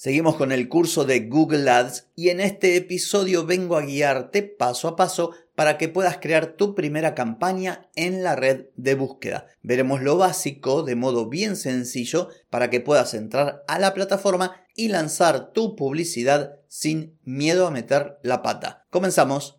[0.00, 4.86] Seguimos con el curso de Google Ads y en este episodio vengo a guiarte paso
[4.86, 9.48] a paso para que puedas crear tu primera campaña en la red de búsqueda.
[9.60, 14.86] Veremos lo básico de modo bien sencillo para que puedas entrar a la plataforma y
[14.86, 18.86] lanzar tu publicidad sin miedo a meter la pata.
[18.90, 19.58] Comenzamos.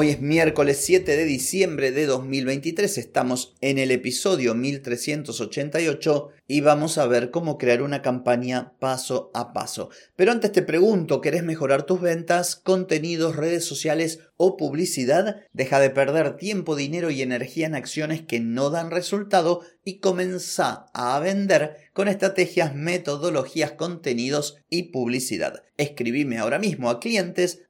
[0.00, 6.98] Hoy es miércoles 7 de diciembre de 2023, estamos en el episodio 1388 y vamos
[6.98, 9.90] a ver cómo crear una campaña paso a paso.
[10.14, 15.40] Pero antes te pregunto, ¿querés mejorar tus ventas, contenidos, redes sociales o publicidad?
[15.52, 20.86] Deja de perder tiempo, dinero y energía en acciones que no dan resultado y comenzá
[20.94, 25.64] a vender con estrategias, metodologías, contenidos y publicidad.
[25.76, 27.62] Escribime ahora mismo a clientes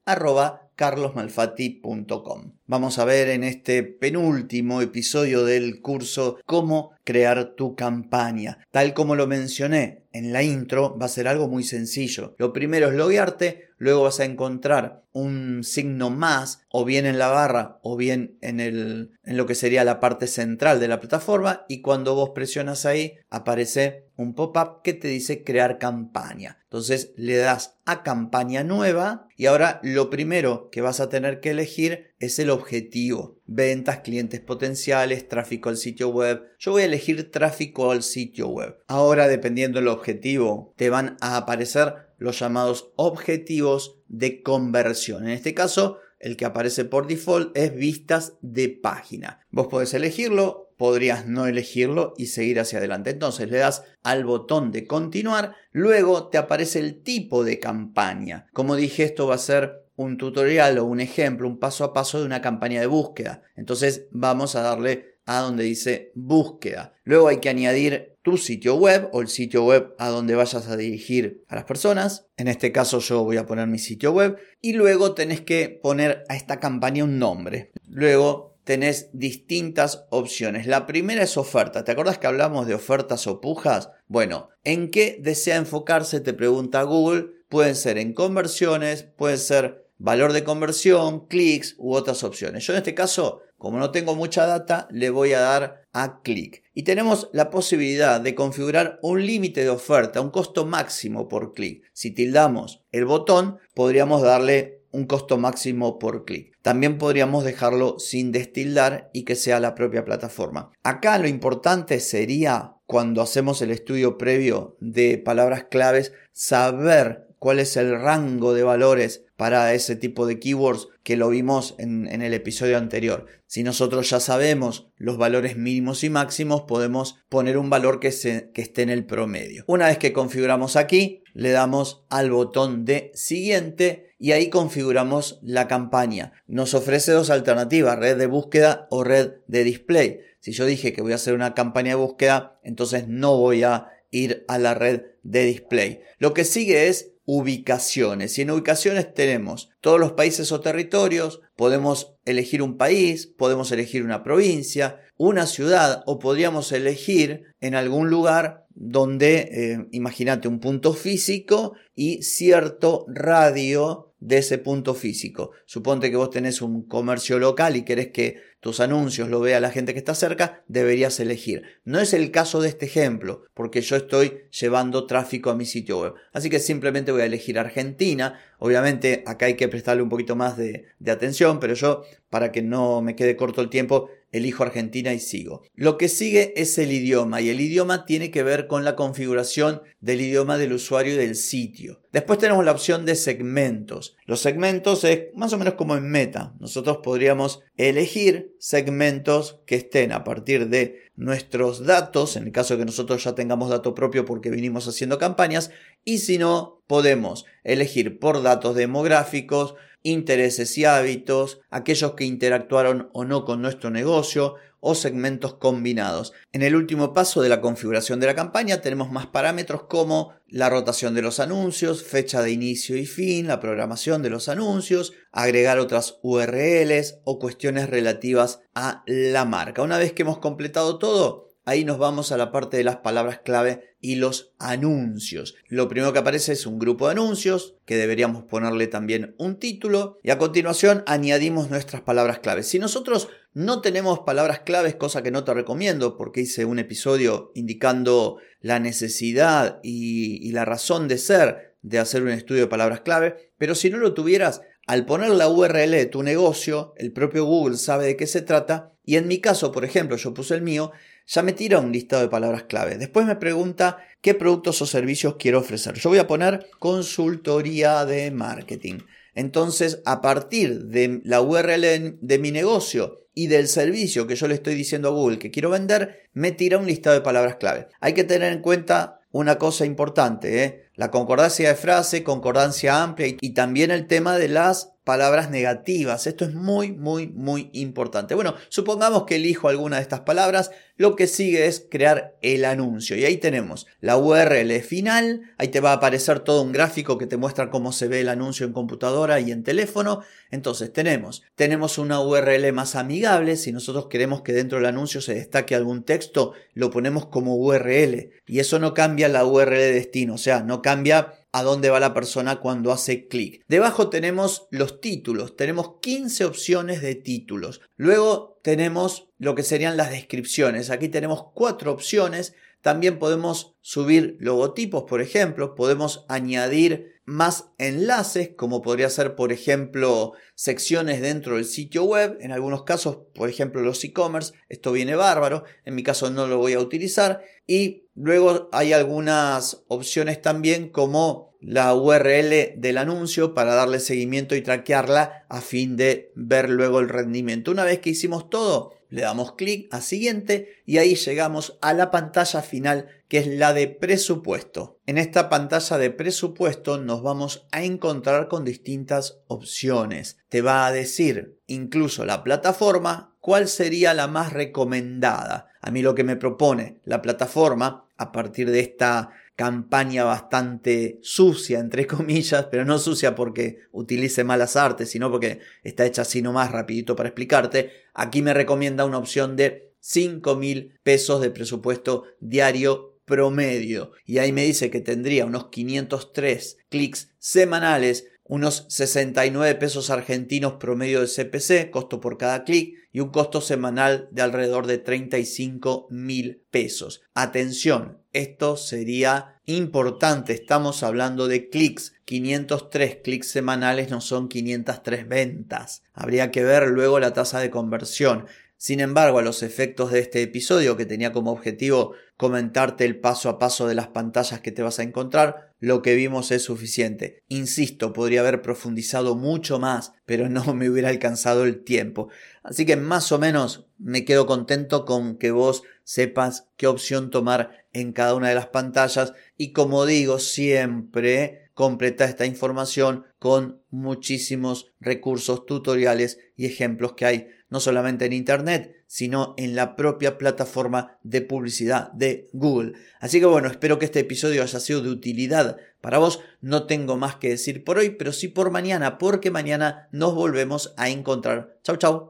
[0.81, 2.58] carlosmalfatti.com.
[2.69, 8.59] Vamos a ver en este penúltimo episodio del curso cómo crear tu campaña.
[8.69, 12.35] Tal como lo mencioné en la intro, va a ser algo muy sencillo.
[12.37, 17.29] Lo primero es loguearte, luego vas a encontrar un signo más o bien en la
[17.29, 21.65] barra o bien en, el, en lo que sería la parte central de la plataforma
[21.67, 26.59] y cuando vos presionas ahí aparece un pop-up que te dice crear campaña.
[26.65, 31.49] Entonces le das a campaña nueva y ahora lo primero que vas a tener que
[31.49, 33.39] elegir es el objetivo.
[33.45, 36.43] Ventas, clientes potenciales, tráfico al sitio web.
[36.59, 38.77] Yo voy a elegir tráfico al sitio web.
[38.87, 45.23] Ahora dependiendo del objetivo te van a aparecer los llamados objetivos de conversión.
[45.23, 49.39] En este caso, el que aparece por default es vistas de página.
[49.51, 53.09] Vos podés elegirlo, podrías no elegirlo y seguir hacia adelante.
[53.11, 58.47] Entonces le das al botón de continuar, luego te aparece el tipo de campaña.
[58.53, 62.19] Como dije, esto va a ser un tutorial o un ejemplo, un paso a paso
[62.19, 63.41] de una campaña de búsqueda.
[63.57, 66.93] Entonces vamos a darle a donde dice búsqueda.
[67.03, 70.77] Luego hay que añadir tu sitio web o el sitio web a donde vayas a
[70.77, 72.27] dirigir a las personas.
[72.37, 76.23] En este caso yo voy a poner mi sitio web y luego tenés que poner
[76.29, 77.71] a esta campaña un nombre.
[77.89, 80.65] Luego tenés distintas opciones.
[80.65, 81.83] La primera es oferta.
[81.83, 83.89] ¿Te acuerdas que hablamos de ofertas o pujas?
[84.07, 86.21] Bueno, ¿en qué desea enfocarse?
[86.21, 87.31] Te pregunta Google.
[87.49, 92.65] Pueden ser en conversiones, pueden ser valor de conversión, clics u otras opciones.
[92.65, 96.63] Yo en este caso como no tengo mucha data, le voy a dar a clic.
[96.73, 101.83] Y tenemos la posibilidad de configurar un límite de oferta, un costo máximo por clic.
[101.91, 106.57] Si tildamos el botón, podríamos darle un costo máximo por clic.
[106.61, 110.71] También podríamos dejarlo sin destildar y que sea la propia plataforma.
[110.81, 117.75] Acá lo importante sería, cuando hacemos el estudio previo de palabras claves, saber cuál es
[117.75, 122.77] el rango de valores para ese tipo de keywords que lo vimos en, el episodio
[122.77, 123.25] anterior.
[123.47, 128.81] Si nosotros ya sabemos los valores mínimos y máximos, podemos poner un valor que, esté
[128.81, 129.63] en el promedio.
[129.65, 135.69] Una vez que configuramos aquí, le damos al botón de siguiente y ahí configuramos la
[135.69, 136.33] campaña.
[136.45, 140.19] Nos ofrece dos alternativas, red de búsqueda o red de display.
[140.41, 143.87] Si yo dije que voy a hacer una campaña de búsqueda, entonces no voy a
[144.11, 146.01] ir a la red de display.
[146.17, 148.35] Lo que sigue es ubicaciones.
[148.39, 154.03] Y en ubicaciones tenemos todos los países o territorios, podemos elegir un país, podemos elegir
[154.03, 160.93] una provincia, una ciudad o podríamos elegir en algún lugar donde, eh, imagínate, un punto
[160.93, 165.51] físico y cierto radio de ese punto físico.
[165.65, 169.71] Suponte que vos tenés un comercio local y querés que tus anuncios lo vea la
[169.71, 171.63] gente que está cerca, deberías elegir.
[171.83, 175.99] No es el caso de este ejemplo, porque yo estoy llevando tráfico a mi sitio
[175.99, 176.13] web.
[176.31, 178.39] Así que simplemente voy a elegir Argentina.
[178.59, 182.61] Obviamente acá hay que prestarle un poquito más de, de atención, pero yo, para que
[182.61, 185.63] no me quede corto el tiempo, elijo Argentina y sigo.
[185.75, 189.81] Lo que sigue es el idioma y el idioma tiene que ver con la configuración
[189.99, 192.01] del idioma del usuario y del sitio.
[192.11, 194.15] Después tenemos la opción de segmentos.
[194.25, 196.53] Los segmentos es más o menos como en Meta.
[196.59, 202.79] Nosotros podríamos elegir segmentos que estén a partir de nuestros datos, en el caso de
[202.79, 205.69] que nosotros ya tengamos dato propio porque vinimos haciendo campañas,
[206.05, 213.25] y si no, podemos elegir por datos demográficos, intereses y hábitos, aquellos que interactuaron o
[213.25, 216.33] no con nuestro negocio, o segmentos combinados.
[216.53, 220.69] En el último paso de la configuración de la campaña tenemos más parámetros como la
[220.69, 225.79] rotación de los anuncios, fecha de inicio y fin, la programación de los anuncios, agregar
[225.79, 229.81] otras URLs o cuestiones relativas a la marca.
[229.81, 233.41] Una vez que hemos completado todo, ahí nos vamos a la parte de las palabras
[233.45, 235.55] clave y los anuncios.
[235.67, 240.17] Lo primero que aparece es un grupo de anuncios, que deberíamos ponerle también un título,
[240.23, 242.67] y a continuación añadimos nuestras palabras claves.
[242.67, 247.51] Si nosotros no tenemos palabras claves, cosa que no te recomiendo, porque hice un episodio
[247.53, 253.01] indicando la necesidad y, y la razón de ser de hacer un estudio de palabras
[253.01, 257.45] clave, pero si no lo tuvieras, al poner la URL de tu negocio, el propio
[257.45, 260.61] Google sabe de qué se trata y en mi caso, por ejemplo, yo puse el
[260.61, 260.91] mío,
[261.29, 262.97] ya me tira un listado de palabras clave.
[262.97, 265.93] Después me pregunta qué productos o servicios quiero ofrecer.
[265.93, 268.99] Yo voy a poner consultoría de marketing.
[269.35, 274.55] Entonces, a partir de la URL de mi negocio y del servicio que yo le
[274.55, 277.87] estoy diciendo a Google que quiero vender, me tira un listado de palabras clave.
[278.01, 280.89] Hay que tener en cuenta una cosa importante, ¿eh?
[280.95, 286.27] la concordancia de frase, concordancia amplia y también el tema de las palabras negativas.
[286.27, 288.35] Esto es muy, muy, muy importante.
[288.35, 290.69] Bueno, supongamos que elijo alguna de estas palabras.
[290.97, 293.17] Lo que sigue es crear el anuncio.
[293.17, 295.41] Y ahí tenemos la URL final.
[295.57, 298.29] Ahí te va a aparecer todo un gráfico que te muestra cómo se ve el
[298.29, 300.21] anuncio en computadora y en teléfono.
[300.51, 303.57] Entonces tenemos, tenemos una URL más amigable.
[303.57, 308.29] Si nosotros queremos que dentro del anuncio se destaque algún texto, lo ponemos como URL.
[308.45, 310.35] Y eso no cambia la URL de destino.
[310.35, 313.63] O sea, no cambia a dónde va la persona cuando hace clic.
[313.67, 317.81] Debajo tenemos los títulos, tenemos 15 opciones de títulos.
[317.95, 320.89] Luego tenemos lo que serían las descripciones.
[320.89, 322.53] Aquí tenemos cuatro opciones.
[322.81, 330.33] También podemos subir logotipos, por ejemplo, podemos añadir más enlaces, como podría ser, por ejemplo,
[330.55, 332.37] secciones dentro del sitio web.
[332.41, 335.63] En algunos casos, por ejemplo, los e-commerce, esto viene bárbaro.
[335.85, 337.43] En mi caso no lo voy a utilizar.
[337.69, 344.61] Y luego hay algunas opciones también como la URL del anuncio para darle seguimiento y
[344.61, 347.69] traquearla a fin de ver luego el rendimiento.
[347.69, 352.09] Una vez que hicimos todo, le damos clic a siguiente y ahí llegamos a la
[352.09, 354.99] pantalla final que es la de presupuesto.
[355.05, 360.39] En esta pantalla de presupuesto nos vamos a encontrar con distintas opciones.
[360.49, 365.69] Te va a decir incluso la plataforma cuál sería la más recomendada.
[365.81, 371.79] A mí lo que me propone la plataforma a partir de esta campaña bastante sucia,
[371.79, 376.71] entre comillas, pero no sucia porque utilice malas artes, sino porque está hecha así nomás
[376.71, 377.91] rapidito para explicarte.
[378.13, 384.13] Aquí me recomienda una opción de 5 mil pesos de presupuesto diario promedio.
[384.25, 391.21] Y ahí me dice que tendría unos 503 clics semanales unos 69 pesos argentinos promedio
[391.21, 396.63] de CPC, costo por cada clic, y un costo semanal de alrededor de 35 mil
[396.71, 397.21] pesos.
[397.35, 402.13] Atención, esto sería importante, estamos hablando de clics.
[402.25, 406.01] 503 clics semanales no son 503 ventas.
[406.13, 408.47] Habría que ver luego la tasa de conversión.
[408.77, 413.49] Sin embargo, a los efectos de este episodio, que tenía como objetivo comentarte el paso
[413.49, 417.43] a paso de las pantallas que te vas a encontrar, lo que vimos es suficiente.
[417.47, 422.29] Insisto, podría haber profundizado mucho más, pero no me hubiera alcanzado el tiempo.
[422.63, 427.85] Así que más o menos me quedo contento con que vos sepas qué opción tomar
[427.93, 434.91] en cada una de las pantallas y como digo siempre, completa esta información con muchísimos
[434.99, 441.17] recursos tutoriales y ejemplos que hay no solamente en Internet, sino en la propia plataforma
[441.23, 442.93] de publicidad de Google.
[443.19, 446.41] Así que bueno, espero que este episodio haya sido de utilidad para vos.
[446.61, 450.93] No tengo más que decir por hoy, pero sí por mañana, porque mañana nos volvemos
[450.95, 451.79] a encontrar.
[451.83, 452.29] Chau, chau.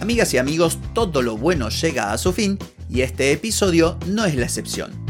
[0.00, 2.58] Amigas y amigos, todo lo bueno llega a su fin
[2.88, 5.09] y este episodio no es la excepción.